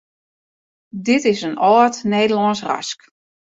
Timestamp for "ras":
2.69-2.89